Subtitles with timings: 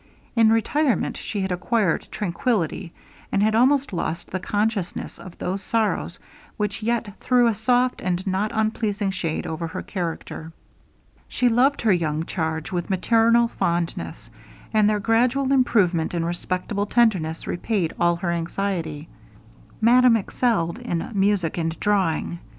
[0.35, 2.91] In retirement she had acquired tranquillity,
[3.31, 6.17] and had almost lost the consciousness of those sorrows
[6.57, 10.53] which yet threw a soft and not unpleasing shade over her character.
[11.27, 14.31] She loved her young charge with maternal fondness,
[14.73, 19.07] and their gradual improvement and respectful tenderness repaid all her anxiety.
[19.81, 22.39] Madame excelled in music and drawing.